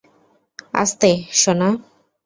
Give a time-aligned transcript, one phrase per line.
[0.73, 1.09] আস্তে,
[1.33, 1.69] সোনা।